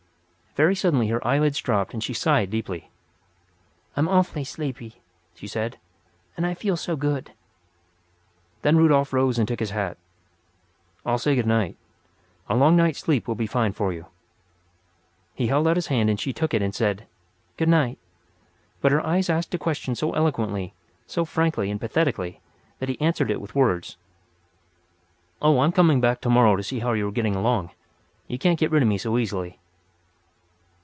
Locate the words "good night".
11.37-11.77, 17.55-17.97